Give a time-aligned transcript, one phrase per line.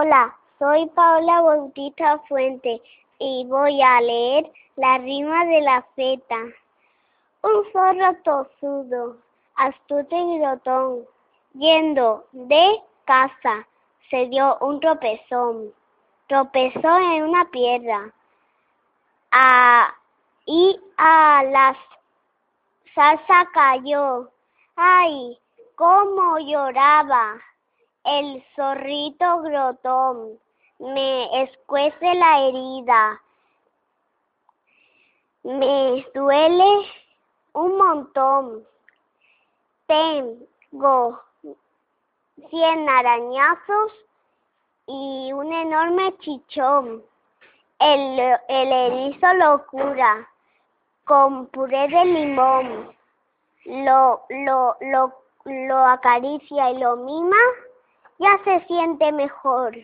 [0.00, 2.80] Hola, soy Paola Bautista Fuente
[3.18, 6.36] y voy a leer la rima de la feta.
[7.42, 9.16] Un zorro tosudo,
[9.56, 11.04] astuto y grotón,
[11.54, 13.66] yendo de casa,
[14.08, 15.74] se dio un tropezón.
[16.28, 18.14] Tropezó en una piedra
[20.46, 21.76] y a la
[22.94, 24.30] salsa cayó.
[24.76, 25.36] ¡Ay!
[25.74, 27.40] cómo lloraba!
[28.10, 30.38] El zorrito grotón
[30.78, 33.20] me escuece la herida.
[35.42, 36.88] Me duele
[37.52, 38.66] un montón.
[39.86, 41.20] Tengo
[42.48, 43.92] cien arañazos
[44.86, 47.04] y un enorme chichón.
[47.78, 48.18] El,
[48.48, 50.26] el erizo lo cura
[51.04, 52.96] con puré de limón.
[53.66, 57.36] Lo, lo, lo, lo acaricia y lo mima
[58.18, 59.76] ya se siente mejor.